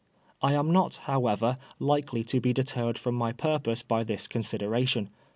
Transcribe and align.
I 0.41 0.53
am 0.53 0.71
not, 0.71 0.95
however, 1.05 1.59
likely 1.77 2.23
to 2.23 2.41
be 2.41 2.53
deterred 2.53 2.97
from 2.97 3.13
my 3.13 3.31
purpose 3.31 3.83
by 3.83 4.03
this 4.03 4.25
consideration. 4.25 5.11